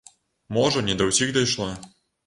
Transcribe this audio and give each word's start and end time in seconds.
Можа, 0.57 0.83
не 0.89 0.97
да 1.03 1.09
ўсіх 1.11 1.37
дайшло. 1.39 1.73